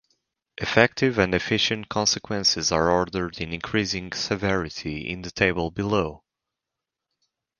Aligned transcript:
Effective 0.57 1.19
and 1.19 1.35
Efficient 1.35 1.87
consequences 1.87 2.71
are 2.71 2.89
ordered 2.89 3.39
in 3.39 3.53
increasing 3.53 4.11
severity 4.13 5.07
in 5.07 5.21
the 5.21 5.29
table 5.29 5.69
below. 5.69 6.23